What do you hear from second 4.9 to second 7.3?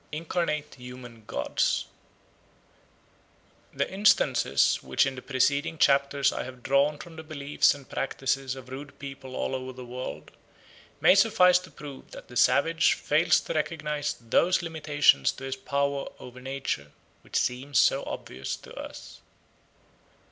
in the preceding chapters I have drawn from the